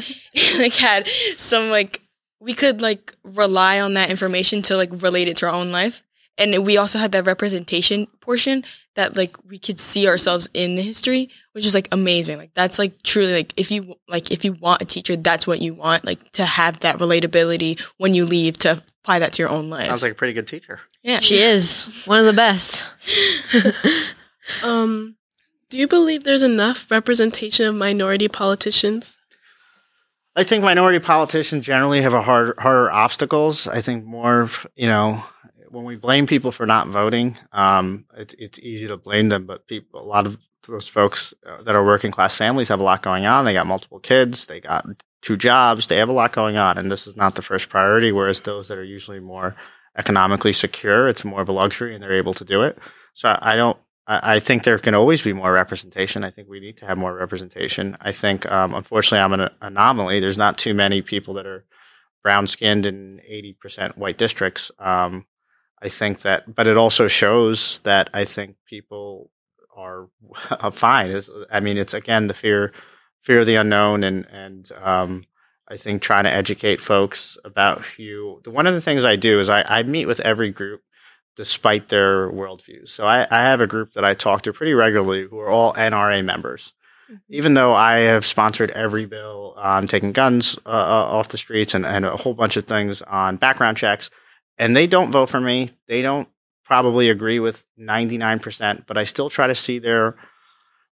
[0.57, 1.99] like had some like
[2.43, 6.03] we could like rely on that information to like relate it to our own life,
[6.37, 8.63] and we also had that representation portion
[8.95, 12.37] that like we could see ourselves in the history, which is like amazing.
[12.37, 15.61] Like that's like truly like if you like if you want a teacher, that's what
[15.61, 16.05] you want.
[16.05, 19.87] Like to have that relatability when you leave to apply that to your own life.
[19.87, 20.81] sounds like a pretty good teacher.
[21.01, 22.83] yeah, She is one of the best.
[24.63, 25.15] Um,
[25.69, 29.17] Do you believe there's enough representation of minority politicians?
[30.35, 33.67] I think minority politicians generally have a hard, harder obstacles.
[33.67, 35.23] I think more, you know,
[35.69, 39.45] when we blame people for not voting, um, it, it's easy to blame them.
[39.45, 42.83] But people, a lot of those folks uh, that are working class families have a
[42.83, 43.45] lot going on.
[43.45, 44.47] They got multiple kids.
[44.47, 44.85] They got
[45.21, 45.87] two jobs.
[45.87, 48.11] They have a lot going on, and this is not the first priority.
[48.11, 49.55] Whereas those that are usually more
[49.97, 52.77] economically secure, it's more of a luxury, and they're able to do it.
[53.13, 56.23] So I don't I, think there can always be more representation.
[56.23, 57.95] I think we need to have more representation.
[58.01, 60.19] I think, um, unfortunately, I'm an anomaly.
[60.19, 61.63] There's not too many people that are
[62.21, 64.71] brown skinned in 80% white districts.
[64.77, 65.25] Um,
[65.81, 69.29] I think that, but it also shows that I think people
[69.75, 70.07] are
[70.71, 71.21] fine.
[71.51, 72.71] I mean, it's again the fear,
[73.21, 75.25] fear of the unknown, and and um,
[75.67, 78.41] I think trying to educate folks about who.
[78.45, 80.81] One of the things I do is I, I meet with every group
[81.35, 82.89] despite their worldviews.
[82.89, 85.73] So I, I, have a group that I talk to pretty regularly who are all
[85.73, 86.73] NRA members.
[87.05, 87.15] Mm-hmm.
[87.29, 91.73] Even though I have sponsored every bill on taking guns uh, uh, off the streets
[91.73, 94.09] and, and a whole bunch of things on background checks,
[94.57, 96.27] and they don't vote for me, they don't
[96.63, 100.15] probably agree with 99%, but I still try to see their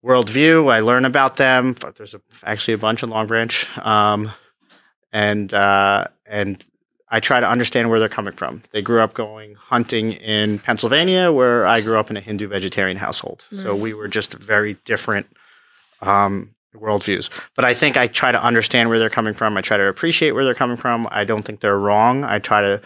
[0.05, 0.73] worldview.
[0.73, 3.67] I learn about them, but there's a, actually a bunch in Long Branch.
[3.79, 4.31] Um,
[5.13, 6.65] and, uh, and
[7.11, 8.63] I try to understand where they're coming from.
[8.73, 12.97] They grew up going hunting in Pennsylvania, where I grew up in a Hindu vegetarian
[12.97, 13.47] household.
[13.51, 13.61] Right.
[13.61, 15.27] So we were just very different
[16.03, 17.31] um, worldviews.
[17.57, 19.57] But I think I try to understand where they're coming from.
[19.57, 21.09] I try to appreciate where they're coming from.
[21.11, 22.25] I don't think they're wrong.
[22.25, 22.83] I try to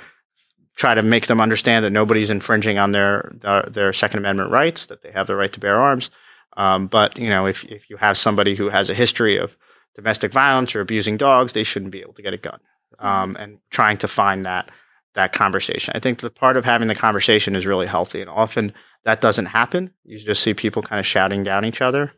[0.76, 4.86] try to make them understand that nobody's infringing on their uh, their Second Amendment rights,
[4.86, 6.10] that they have the right to bear arms.
[6.56, 9.56] Um, but you know, if if you have somebody who has a history of
[9.96, 12.60] domestic violence or abusing dogs, they shouldn't be able to get a gun
[12.98, 14.70] um, and trying to find that
[15.14, 15.92] that conversation.
[15.94, 18.72] I think the part of having the conversation is really healthy, and often
[19.04, 19.92] that doesn't happen.
[20.04, 22.12] You just see people kind of shouting down each other,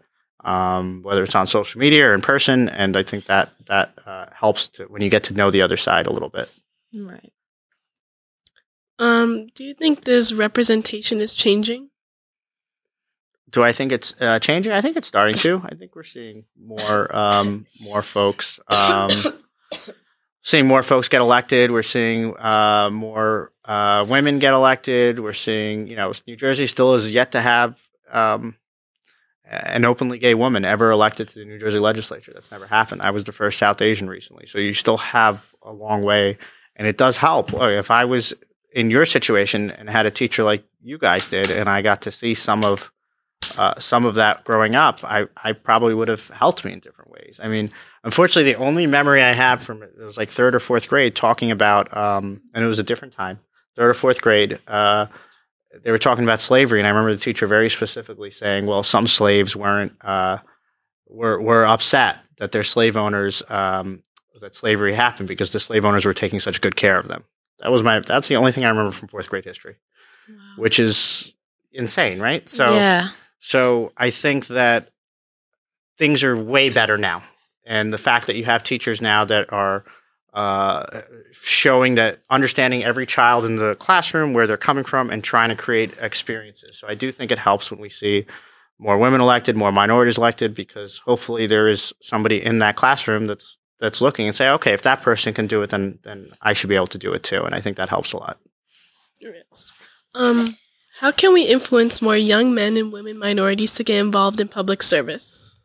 [0.45, 4.27] um, whether it's on social media or in person, and I think that that uh,
[4.33, 6.49] helps to when you get to know the other side a little bit.
[6.95, 7.33] Right.
[8.99, 11.91] Um, do you think this representation is changing?
[13.51, 14.73] Do I think it's uh, changing?
[14.73, 15.61] I think it's starting to.
[15.65, 19.11] I think we're seeing more um, more folks um,
[20.45, 21.71] seeing more folks get elected.
[21.71, 25.19] We're seeing uh, more uh, women get elected.
[25.19, 27.81] We're seeing, you know, New Jersey still is yet to have
[28.13, 28.55] um,
[29.47, 32.33] an openly gay woman ever elected to the New Jersey legislature.
[32.33, 33.03] That's never happened.
[33.03, 34.47] I was the first South Asian recently.
[34.47, 36.37] So you still have a long way,
[36.77, 37.53] and it does help.
[37.55, 38.35] If I was
[38.73, 42.11] in your situation and had a teacher like you guys did, and I got to
[42.11, 42.93] see some of
[43.59, 47.11] uh, some of that growing up, I, I probably would have helped me in different
[47.11, 47.41] ways.
[47.43, 47.71] I mean,
[48.03, 51.51] unfortunately, the only memory I have from it, was like third or fourth grade talking
[51.51, 53.39] about, um, and it was a different time,
[53.77, 54.59] third or fourth grade.
[54.67, 55.07] Uh,
[55.83, 59.07] they were talking about slavery, and I remember the teacher very specifically saying, "Well, some
[59.07, 60.39] slaves weren't uh,
[61.09, 64.03] were were upset that their slave owners um,
[64.41, 67.25] that slavery happened because the slave owners were taking such good care of them."
[67.61, 68.01] That was my.
[68.01, 69.77] That's the only thing I remember from fourth grade history,
[70.29, 70.37] wow.
[70.57, 71.33] which is
[71.73, 72.49] insane, right?
[72.49, 73.09] So yeah.
[73.47, 74.89] So I think that
[75.99, 77.23] things are way better now.
[77.67, 79.85] And the fact that you have teachers now that are
[80.33, 85.51] uh, showing that understanding every child in the classroom, where they're coming from, and trying
[85.51, 86.79] to create experiences.
[86.79, 88.25] So I do think it helps when we see
[88.79, 93.59] more women elected, more minorities elected, because hopefully there is somebody in that classroom that's
[93.79, 96.71] that's looking and say, okay, if that person can do it, then then I should
[96.71, 97.45] be able to do it too.
[97.45, 98.39] And I think that helps a lot.
[99.21, 99.71] Yes.
[100.15, 100.57] Um,
[100.99, 104.83] how can we influence more young men and women minorities to get involved in public
[104.83, 105.57] service?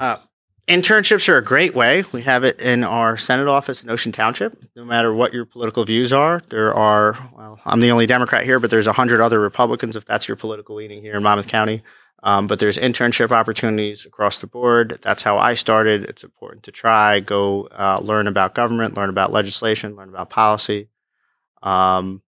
[0.00, 0.16] Uh,
[0.66, 2.02] internships are a great way.
[2.12, 4.54] We have it in our Senate office in Ocean Township.
[4.74, 8.58] No matter what your political views are, there are, well, I'm the only Democrat here,
[8.58, 11.82] but there's a hundred other Republicans if that's your political leaning here in Monmouth County.
[12.24, 14.98] Um, but there's internship opportunities across the board.
[15.02, 16.04] That's how I started.
[16.04, 20.88] It's important to try, go uh, learn about government, learn about legislation, learn about policy.
[21.62, 22.22] Um,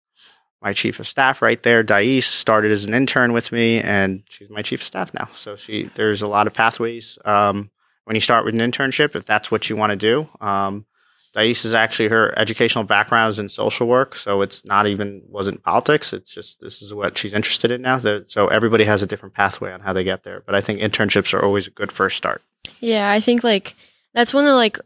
[0.63, 4.51] my chief of staff right there, Dais, started as an intern with me, and she's
[4.51, 5.29] my chief of staff now.
[5.35, 7.71] So she there's a lot of pathways um,
[8.05, 10.29] when you start with an internship if that's what you want to do.
[10.41, 10.85] Um,
[11.33, 15.63] Dais is actually her educational background is in social work, so it's not even wasn't
[15.63, 16.13] politics.
[16.13, 17.99] It's just this is what she's interested in now.
[18.27, 20.43] So everybody has a different pathway on how they get there.
[20.45, 22.43] But I think internships are always a good first start.
[22.81, 23.75] Yeah, I think like
[24.13, 24.79] that's one of like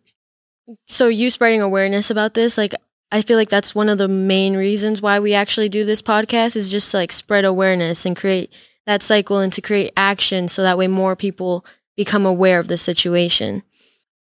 [0.87, 2.75] so you spreading awareness about this like
[3.15, 6.57] I feel like that's one of the main reasons why we actually do this podcast
[6.57, 8.53] is just to, like spread awareness and create
[8.87, 11.65] that cycle and to create action so that way more people
[11.97, 13.63] become aware of the situation.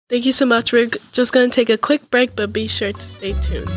[0.08, 0.72] Thank you so much.
[0.72, 3.68] We're just going to take a quick break, but be sure to stay tuned.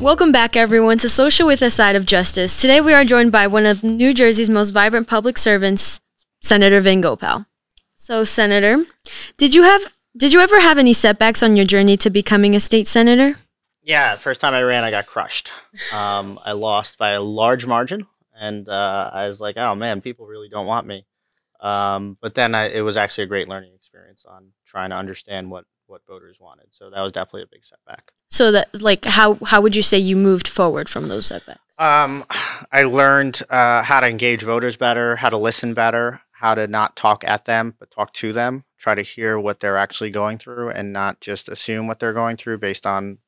[0.00, 2.60] Welcome back, everyone, to Social with a Side of Justice.
[2.60, 6.00] Today we are joined by one of New Jersey's most vibrant public servants,
[6.40, 7.46] Senator Vin Gopal.
[8.00, 8.84] So, Senator,
[9.36, 9.82] did you have
[10.16, 13.36] did you ever have any setbacks on your journey to becoming a state senator?
[13.82, 15.50] Yeah, first time I ran, I got crushed.
[15.92, 18.06] Um, I lost by a large margin,
[18.38, 21.06] and uh, I was like, "Oh man, people really don't want me."
[21.60, 25.50] Um, but then I, it was actually a great learning experience on trying to understand
[25.50, 26.66] what what voters wanted.
[26.70, 28.12] So that was definitely a big setback.
[28.28, 31.58] So that like how how would you say you moved forward from those setbacks?
[31.78, 32.24] Um,
[32.72, 36.94] I learned uh, how to engage voters better, how to listen better, how to not
[36.94, 38.64] talk at them but talk to them.
[38.78, 42.36] Try to hear what they're actually going through, and not just assume what they're going
[42.36, 43.18] through based on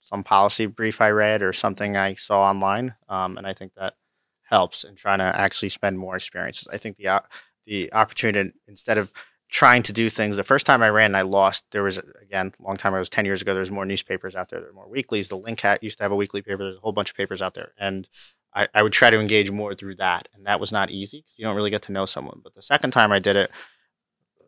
[0.00, 2.94] some policy brief I read or something I saw online.
[3.08, 3.94] Um, and I think that
[4.42, 6.68] helps in trying to actually spend more experiences.
[6.70, 7.22] I think the
[7.66, 9.10] the opportunity instead of
[9.50, 10.36] trying to do things.
[10.36, 11.64] The first time I ran, I lost.
[11.70, 12.92] There was again, a long time.
[12.92, 13.54] I was ten years ago.
[13.54, 14.60] There was more newspapers out there.
[14.60, 15.28] There are more weeklies.
[15.28, 16.64] The Link Hat used to have a weekly paper.
[16.64, 18.06] There's a whole bunch of papers out there, and
[18.54, 21.34] I, I would try to engage more through that, and that was not easy because
[21.36, 22.40] you don't really get to know someone.
[22.42, 23.50] But the second time I did it,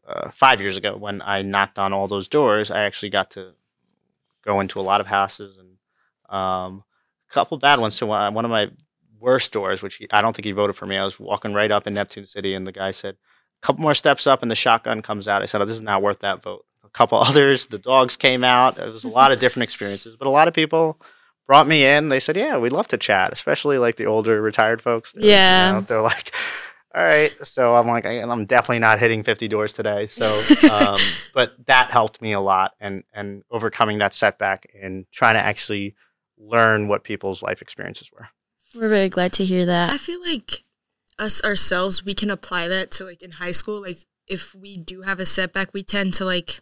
[0.06, 3.52] uh, five years ago, when I knocked on all those doors, I actually got to
[4.44, 6.84] go into a lot of houses and um,
[7.28, 7.96] a couple bad ones.
[7.96, 8.70] So uh, one of my
[9.18, 11.70] worst doors, which he, I don't think he voted for me, I was walking right
[11.70, 13.16] up in Neptune City, and the guy said
[13.62, 15.42] "A couple more steps up and the shotgun comes out.
[15.42, 16.64] I said, oh, this is not worth that vote.
[16.84, 18.76] A couple others, the dogs came out.
[18.76, 21.00] There was a lot of different experiences, but a lot of people
[21.46, 22.08] brought me in.
[22.08, 25.12] They said, yeah, we'd love to chat, especially like the older retired folks.
[25.12, 25.68] They're, yeah.
[25.68, 26.32] You know, they're like,
[26.94, 27.32] all right.
[27.46, 30.06] So I'm like, I'm definitely not hitting 50 doors today.
[30.06, 30.26] So,
[30.72, 30.98] um,
[31.34, 35.94] but that helped me a lot and, and overcoming that setback and trying to actually
[36.38, 38.28] learn what people's life experiences were.
[38.74, 39.92] We're very glad to hear that.
[39.92, 40.64] I feel like
[41.18, 43.80] us ourselves, we can apply that to like in high school.
[43.80, 46.60] Like if we do have a setback, we tend to like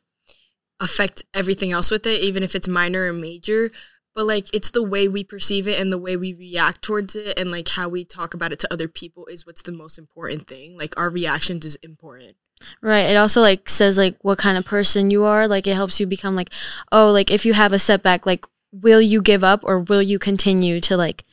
[0.81, 3.71] affect everything else with it, even if it's minor or major.
[4.15, 7.39] But like it's the way we perceive it and the way we react towards it
[7.39, 10.47] and like how we talk about it to other people is what's the most important
[10.47, 10.79] thing.
[10.79, 12.37] Like our reactions is important.
[12.81, 13.07] Right.
[13.07, 15.49] It also like says like what kind of person you are.
[15.49, 16.51] Like it helps you become like,
[16.93, 20.19] oh, like if you have a setback, like will you give up or will you
[20.19, 21.25] continue to like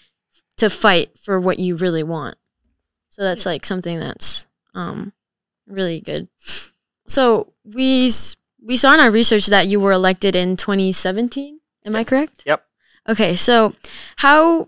[0.58, 2.38] to fight for what you really want?
[3.10, 5.14] So that's like something that's um,
[5.68, 6.28] really good.
[7.08, 8.12] So we
[8.64, 11.60] we saw in our research that you were elected in 2017.
[11.86, 12.00] Am yep.
[12.00, 12.44] I correct?
[12.46, 12.66] Yep.
[13.10, 13.74] Okay, so
[14.18, 14.68] how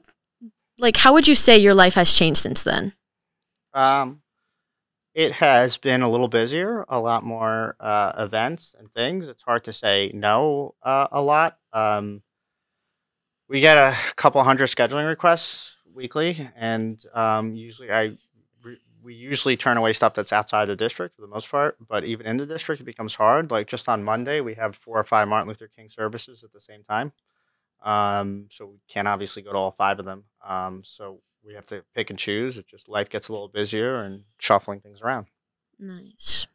[0.78, 2.94] like how would you say your life has changed since then?
[3.74, 4.22] Um,
[5.14, 9.28] it has been a little busier, a lot more uh, events and things.
[9.28, 11.58] It's hard to say no uh, a lot.
[11.72, 12.24] Um,
[13.48, 18.18] we get a couple hundred scheduling requests weekly, and um, usually I
[19.04, 22.26] we usually turn away stuff that's outside the district for the most part, but even
[22.26, 23.52] in the district, it becomes hard.
[23.52, 26.60] Like just on Monday, we have four or five Martin Luther King services at the
[26.62, 27.12] same time.
[27.84, 30.24] Um, so we can't obviously go to all five of them.
[30.46, 32.58] Um, so we have to pick and choose.
[32.58, 35.28] It just life gets a little busier and shuffling things around.
[35.80, 36.48] Nice.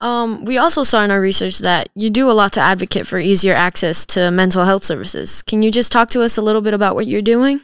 [0.00, 3.18] Um, we also saw in our research that you do a lot to advocate for
[3.18, 5.42] easier access to mental health services.
[5.42, 7.60] Can you just talk to us a little bit about what you're doing?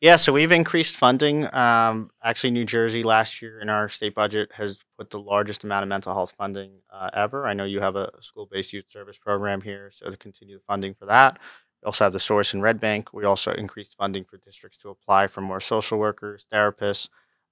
[0.00, 1.52] Yeah, so we've increased funding.
[1.54, 5.82] Um, actually, New Jersey last year in our state budget has put the largest amount
[5.82, 7.46] of mental health funding uh, ever.
[7.46, 10.94] I know you have a school-based youth service program here, so to continue the funding
[10.94, 11.38] for that.
[11.84, 13.12] We also have the source in Red Bank.
[13.12, 17.10] We also increased funding for districts to apply for more social workers, therapists,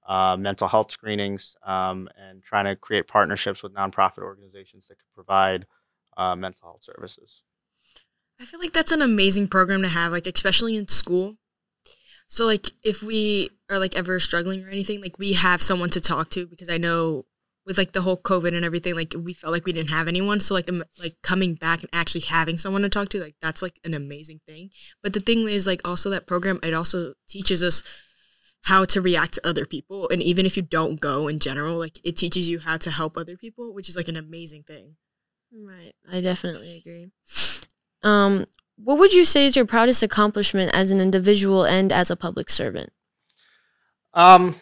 [0.09, 5.13] uh, mental health screenings, um, and trying to create partnerships with nonprofit organizations that could
[5.15, 5.67] provide
[6.17, 7.43] uh, mental health services.
[8.41, 11.37] I feel like that's an amazing program to have, like especially in school
[12.33, 16.01] so like if we are like ever struggling or anything, like we have someone to
[16.01, 17.27] talk to because I know
[17.67, 20.41] with like the whole COVID and everything, like we felt like we didn't have anyone.
[20.41, 23.63] So like the, like coming back and actually having someone to talk to, like that's
[23.63, 24.71] like an amazing thing.
[25.03, 27.83] But the thing is like also that program it also teaches us
[28.65, 31.99] how to react to other people and even if you don't go in general like
[32.05, 34.95] it teaches you how to help other people which is like an amazing thing
[35.67, 37.11] right i definitely agree
[38.05, 38.47] um
[38.77, 42.51] what would you say is your proudest accomplishment as an individual and as a public
[42.51, 42.93] servant?
[44.15, 44.57] Um,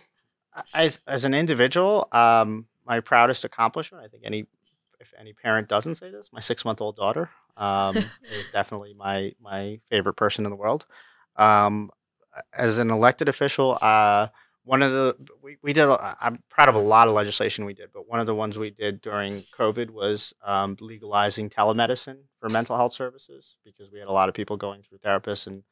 [0.74, 4.46] I, as an individual, um, my proudest accomplishment, I think any,
[4.98, 9.32] if any parent doesn't say this, my six month old daughter um, is definitely my,
[9.40, 10.86] my favorite person in the world.
[11.36, 11.90] Um,
[12.52, 14.26] as an elected official, uh,
[14.64, 15.88] one of the we, we did
[16.20, 18.70] i'm proud of a lot of legislation we did but one of the ones we
[18.70, 24.12] did during covid was um, legalizing telemedicine for mental health services because we had a
[24.12, 25.62] lot of people going through therapists and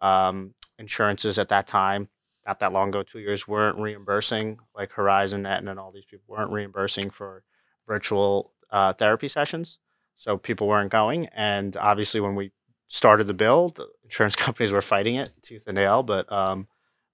[0.00, 2.08] um, insurances at that time
[2.46, 6.24] not that long ago two years weren't reimbursing like horizon net and all these people
[6.28, 7.42] weren't reimbursing for
[7.86, 9.78] virtual uh, therapy sessions
[10.16, 12.50] so people weren't going and obviously when we
[12.88, 13.70] started the bill.
[13.70, 16.68] The insurance companies were fighting it tooth and nail, but um,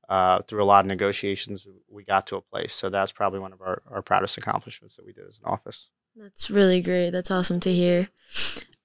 [0.08, 2.74] uh, through a lot of negotiations, we got to a place.
[2.74, 5.90] So that's probably one of our, our proudest accomplishments that we did as an office.
[6.16, 7.10] That's really great.
[7.10, 8.08] That's awesome to hear.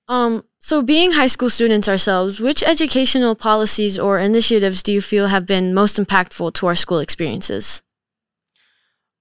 [0.07, 5.27] Um, so being high school students ourselves, which educational policies or initiatives do you feel
[5.27, 7.81] have been most impactful to our school experiences?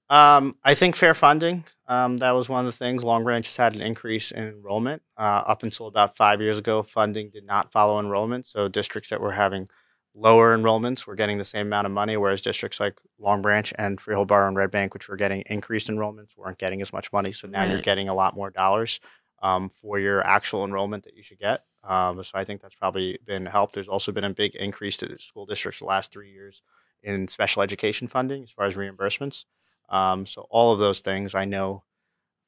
[0.09, 1.65] Um, I think fair funding.
[1.89, 3.03] Um, that was one of the things.
[3.03, 5.03] Long Branch has had an increase in enrollment.
[5.17, 8.47] Uh, up until about five years ago, funding did not follow enrollment.
[8.47, 9.69] So districts that were having
[10.15, 14.01] lower enrollments were getting the same amount of money, whereas districts like Long Branch and
[14.01, 17.33] Freehold Borough and Red Bank, which were getting increased enrollments, weren't getting as much money.
[17.33, 17.71] So now right.
[17.71, 19.01] you're getting a lot more dollars
[19.43, 21.65] um, for your actual enrollment that you should get.
[21.85, 23.75] Um, so I think that's probably been helped.
[23.75, 26.63] There's also been a big increase to the school districts the last three years
[27.03, 29.45] in special education funding as far as reimbursements.
[29.89, 31.85] Um, so all of those things I know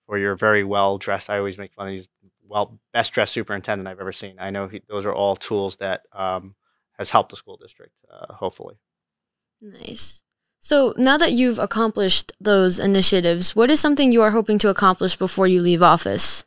[0.09, 1.31] for your very well dressed.
[1.31, 2.09] I always make fun of these
[2.48, 4.37] well best dressed superintendent I've ever seen.
[4.40, 6.55] I know he, those are all tools that um,
[6.98, 7.92] has helped the school district.
[8.11, 8.77] Uh, hopefully.
[9.61, 10.22] Nice.
[10.61, 15.14] So now that you've accomplished those initiatives, what is something you are hoping to accomplish
[15.14, 16.44] before you leave office?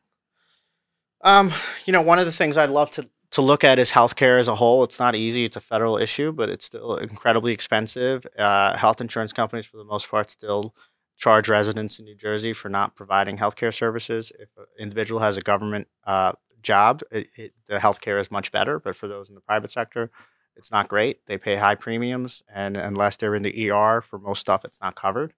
[1.24, 1.52] Um,
[1.86, 4.50] you know, one of the things I'd love to to look at is healthcare as
[4.50, 4.84] a whole.
[4.84, 8.26] It's not easy; it's a federal issue, but it's still incredibly expensive.
[8.38, 10.76] Uh, health insurance companies, for the most part, still
[11.18, 14.32] charge residents in New Jersey for not providing healthcare services.
[14.40, 18.80] If an individual has a government uh, job, it, it, the healthcare is much better.
[18.80, 20.12] But for those in the private sector,
[20.56, 21.26] it's not great.
[21.28, 24.96] They pay high premiums, and unless they're in the ER for most stuff, it's not
[24.96, 25.34] covered.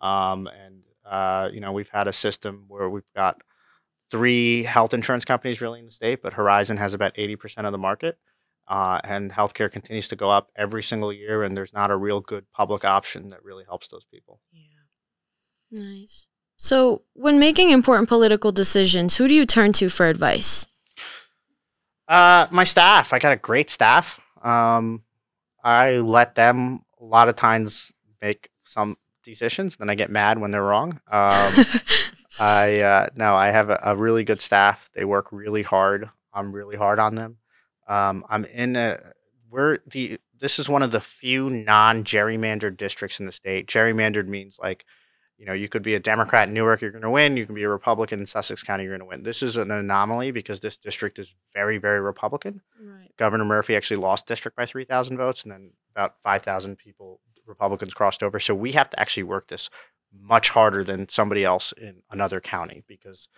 [0.00, 3.40] Um, and uh, you know, we've had a system where we've got
[4.12, 7.78] three health insurance companies really in the state, but Horizon has about 80% of the
[7.78, 8.18] market.
[8.68, 12.20] Uh, and healthcare continues to go up every single year, and there's not a real
[12.20, 14.38] good public option that really helps those people.
[14.52, 15.80] Yeah.
[15.82, 16.26] Nice.
[16.58, 20.68] So, when making important political decisions, who do you turn to for advice?
[22.06, 23.12] Uh, my staff.
[23.12, 24.20] I got a great staff.
[24.44, 25.02] Um,
[25.64, 30.50] I let them a lot of times make some decisions, then I get mad when
[30.50, 31.00] they're wrong.
[31.10, 31.52] Um,
[32.40, 34.88] I uh, no, I have a, a, really good staff.
[34.94, 36.08] They work really hard.
[36.32, 37.36] I'm really hard on them.
[37.86, 38.98] Um, I'm in a
[39.50, 43.66] we're the this is one of the few non-gerrymandered districts in the state.
[43.68, 44.84] Gerrymandered means like
[45.36, 47.36] you know you could be a Democrat in Newark, you're going to win.
[47.36, 49.24] You can be a Republican in Sussex County, you're going to win.
[49.24, 52.62] This is an anomaly because this district is very very Republican.
[52.80, 53.10] Right.
[53.18, 57.20] Governor Murphy actually lost district by three thousand votes, and then about five thousand people
[57.46, 58.38] Republicans crossed over.
[58.40, 59.68] So we have to actually work this
[60.20, 63.28] much harder than somebody else in another county because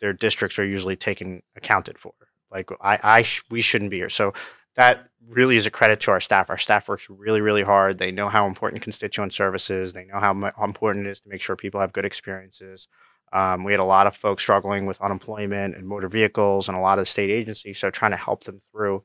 [0.00, 2.12] their districts are usually taken accounted for.
[2.50, 4.10] Like I, I sh- we shouldn't be here.
[4.10, 4.32] So
[4.76, 6.50] that really is a credit to our staff.
[6.50, 7.98] Our staff works really, really hard.
[7.98, 9.92] They know how important constituent service is.
[9.92, 12.88] They know how, how important it is to make sure people have good experiences.
[13.32, 16.80] Um, we had a lot of folks struggling with unemployment and motor vehicles and a
[16.80, 17.78] lot of the state agencies.
[17.78, 19.02] So trying to help them through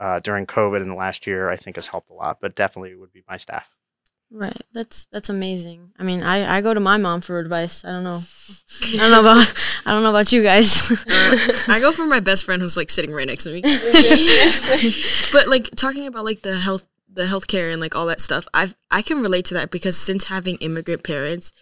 [0.00, 2.38] uh, during COVID in the last year, I think has helped a lot.
[2.40, 3.68] But definitely would be my staff.
[4.30, 4.60] Right.
[4.72, 5.92] That's that's amazing.
[5.98, 7.84] I mean, I, I go to my mom for advice.
[7.84, 8.20] I don't know.
[8.82, 9.54] I don't know about
[9.86, 10.90] I don't know about you guys.
[10.90, 13.62] uh, I go for my best friend who's like sitting right next to me.
[15.32, 18.76] but like talking about like the health the healthcare and like all that stuff, I've
[18.90, 21.52] I can relate to that because since having immigrant parents,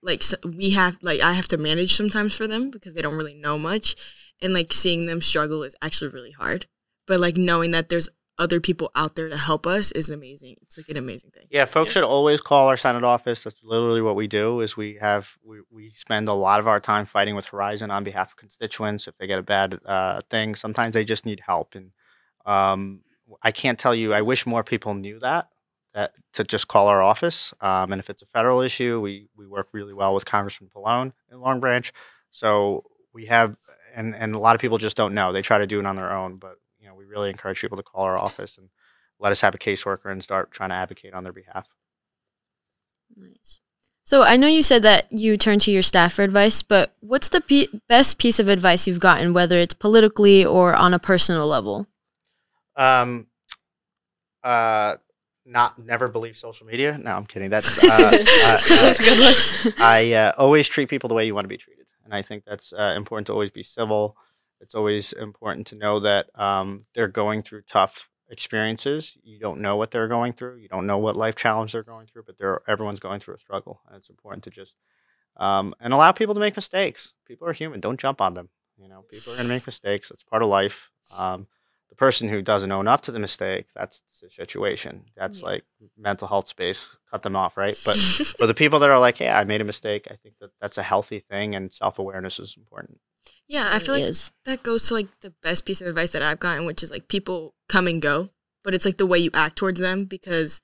[0.00, 3.34] like we have like I have to manage sometimes for them because they don't really
[3.34, 3.96] know much
[4.40, 6.66] and like seeing them struggle is actually really hard.
[7.06, 10.56] But like knowing that there's other people out there to help us is amazing.
[10.62, 11.46] It's like an amazing thing.
[11.50, 11.92] Yeah, folks yeah.
[12.00, 13.44] should always call our Senate office.
[13.44, 14.60] That's literally what we do.
[14.60, 18.04] Is we have we, we spend a lot of our time fighting with Horizon on
[18.04, 20.54] behalf of constituents if they get a bad uh, thing.
[20.54, 21.90] Sometimes they just need help, and
[22.46, 23.00] um,
[23.42, 24.14] I can't tell you.
[24.14, 25.48] I wish more people knew that
[25.94, 27.52] that to just call our office.
[27.60, 31.12] Um, and if it's a federal issue, we we work really well with Congressman Pallone
[31.30, 31.92] in Long Branch.
[32.30, 33.56] So we have,
[33.94, 35.32] and and a lot of people just don't know.
[35.32, 36.61] They try to do it on their own, but you know, we
[37.12, 38.68] really encourage people to call our office and
[39.20, 41.68] let us have a caseworker and start trying to advocate on their behalf.
[43.16, 43.60] Nice.
[44.04, 47.28] So I know you said that you turn to your staff for advice, but what's
[47.28, 51.46] the pe- best piece of advice you've gotten, whether it's politically or on a personal
[51.46, 51.86] level?
[52.74, 53.28] Um,
[54.42, 54.96] uh,
[55.46, 56.98] not never believe social media.
[56.98, 57.50] No, I'm kidding.
[57.50, 59.74] That's uh, uh, that's a good one.
[59.78, 62.44] I uh, always treat people the way you want to be treated, and I think
[62.44, 64.16] that's uh, important to always be civil
[64.62, 69.18] it's always important to know that um, they're going through tough experiences.
[69.22, 70.56] You don't know what they're going through.
[70.56, 73.40] You don't know what life challenge they're going through, but they're, everyone's going through a
[73.40, 74.76] struggle, and it's important to just
[75.36, 77.14] um, and allow people to make mistakes.
[77.26, 77.80] People are human.
[77.80, 78.48] Don't jump on them.
[78.78, 80.10] You know, people are going to make mistakes.
[80.10, 80.90] It's part of life.
[81.16, 81.46] Um,
[81.88, 85.04] the person who doesn't own up to the mistake, that's the situation.
[85.14, 85.46] That's yeah.
[85.46, 85.64] like
[85.98, 86.96] mental health space.
[87.10, 87.78] Cut them off, right?
[87.84, 87.96] But
[88.38, 90.78] for the people that are like, "Yeah, I made a mistake," I think that that's
[90.78, 92.98] a healthy thing, and self awareness is important.
[93.52, 94.32] Yeah, I feel like is.
[94.46, 97.08] that goes to like the best piece of advice that I've gotten, which is like
[97.08, 98.30] people come and go,
[98.64, 100.62] but it's like the way you act towards them because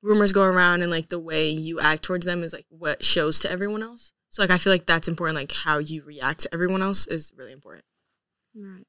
[0.00, 3.40] rumors go around and like the way you act towards them is like what shows
[3.40, 4.12] to everyone else.
[4.28, 5.34] So like I feel like that's important.
[5.34, 7.84] Like how you react to everyone else is really important.
[8.54, 8.86] Right.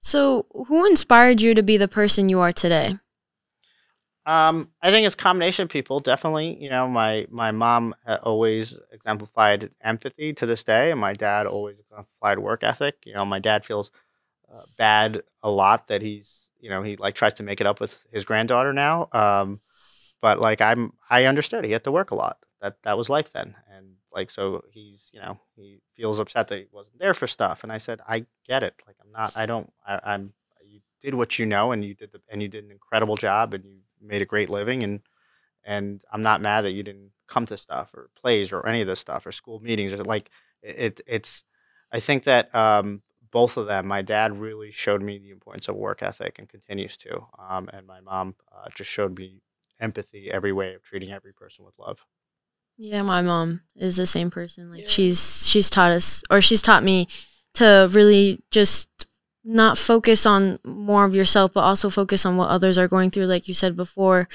[0.00, 2.98] So, who inspired you to be the person you are today?
[4.26, 6.00] Um, I think it's combination of people.
[6.00, 11.12] Definitely, you know, my my mom uh, always exemplified empathy to this day, and my
[11.12, 12.96] dad always exemplified work ethic.
[13.04, 13.92] You know, my dad feels
[14.52, 17.80] uh, bad a lot that he's, you know, he like tries to make it up
[17.80, 19.08] with his granddaughter now.
[19.12, 19.60] Um,
[20.22, 22.38] but like I'm, I understood he had to work a lot.
[22.60, 26.58] That that was life then, and like so he's, you know, he feels upset that
[26.58, 27.62] he wasn't there for stuff.
[27.62, 28.74] And I said, I get it.
[28.86, 30.32] Like I'm not, I don't, I, I'm.
[30.66, 33.52] You did what you know, and you did the, and you did an incredible job,
[33.52, 35.00] and you made a great living and
[35.64, 38.86] and I'm not mad that you didn't come to stuff or plays or any of
[38.86, 40.30] this stuff or school meetings or like
[40.62, 41.44] it it's
[41.92, 45.76] I think that um, both of them my dad really showed me the importance of
[45.76, 49.42] work ethic and continues to um, and my mom uh, just showed me
[49.80, 52.04] empathy every way of treating every person with love
[52.76, 54.70] Yeah, my mom is the same person.
[54.70, 54.88] Like Yeah.
[54.88, 57.08] she's she's taught us or she's taught me
[57.54, 59.03] to really just
[59.44, 63.26] not focus on more of yourself but also focus on what others are going through
[63.26, 64.28] like you said before.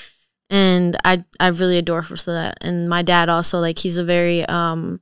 [0.50, 2.58] And I I really adore her for that.
[2.62, 5.02] And my dad also like he's a very um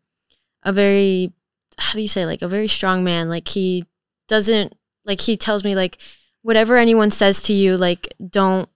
[0.63, 1.33] a very
[1.77, 3.29] how do you say like a very strong man.
[3.29, 3.85] Like he
[4.27, 4.73] doesn't
[5.05, 5.97] like he tells me like
[6.41, 8.69] whatever anyone says to you like don't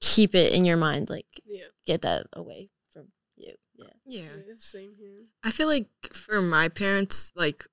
[0.00, 1.64] keep it in your mind like Yeah.
[1.86, 3.54] get that away from you.
[3.76, 3.86] Yeah.
[4.06, 4.22] Yeah.
[4.46, 4.54] yeah.
[4.58, 5.24] Same here.
[5.42, 7.64] I feel like for my parents, like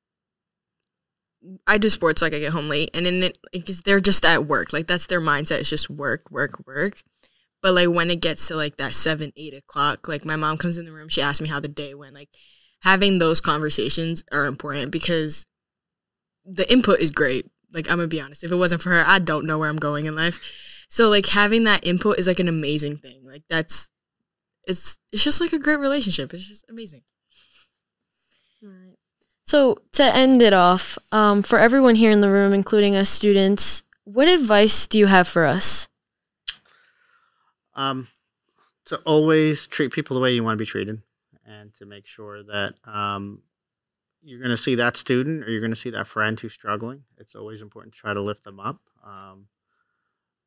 [1.65, 3.37] I do sports like I get home late and then it
[3.83, 4.73] they're just at work.
[4.73, 5.59] Like that's their mindset.
[5.59, 7.01] It's just work, work, work.
[7.61, 10.77] But like when it gets to like that seven, eight o'clock, like my mom comes
[10.77, 12.15] in the room, she asks me how the day went.
[12.15, 12.29] Like
[12.81, 15.47] having those conversations are important because
[16.45, 17.49] the input is great.
[17.73, 18.43] Like I'm gonna be honest.
[18.43, 20.39] If it wasn't for her, I don't know where I'm going in life.
[20.89, 23.23] So like having that input is like an amazing thing.
[23.25, 23.89] Like that's
[24.65, 26.33] it's it's just like a great relationship.
[26.33, 27.03] It's just amazing.
[28.61, 28.97] Right.
[29.51, 33.83] So to end it off, um, for everyone here in the room, including us students,
[34.05, 35.89] what advice do you have for us?
[37.75, 38.07] um,
[38.85, 41.01] to always treat people the way you want to be treated
[41.45, 43.41] and to make sure that um,
[44.23, 47.03] you're going to see that student or you're going to see that friend who's struggling
[47.17, 49.47] it's always important to try to lift them up um,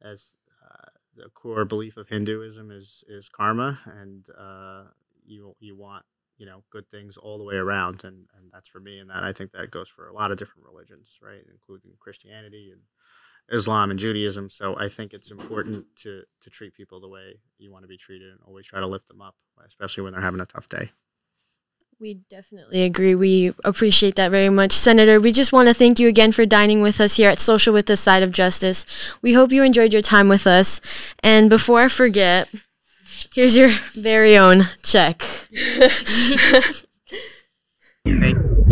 [0.03, 4.85] as uh, the core belief of hinduism is is karma and uh,
[5.27, 6.05] you you want
[6.39, 9.23] you know good things all the way around and and that's for me and that
[9.23, 12.81] i think that goes for a lot of different religions right including christianity and
[13.53, 14.49] Islam and Judaism.
[14.49, 17.97] So I think it's important to to treat people the way you want to be
[17.97, 19.35] treated and always try to lift them up,
[19.67, 20.91] especially when they're having a tough day.
[22.01, 23.15] We definitely agree.
[23.15, 24.73] We appreciate that very much.
[24.73, 27.73] Senator, we just want to thank you again for dining with us here at Social
[27.73, 28.85] with the Side of Justice.
[29.23, 30.81] We hope you enjoyed your time with us.
[31.23, 32.53] And before I forget,
[33.35, 35.23] here's your very own check.